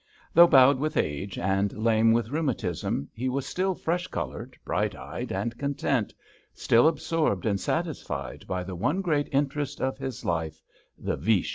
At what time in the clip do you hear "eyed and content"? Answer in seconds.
4.95-6.11